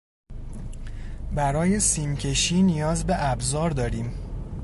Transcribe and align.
برای 1.35 1.79
سیم 1.79 2.15
کشی 2.15 2.63
نیاز 2.63 3.05
به 3.05 3.29
ابزار 3.31 3.69
داریم. 3.69 4.13